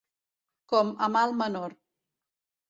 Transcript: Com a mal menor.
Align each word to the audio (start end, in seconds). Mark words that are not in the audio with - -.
Com 0.73 0.89
a 1.09 1.11
mal 1.17 1.35
menor. 1.43 1.77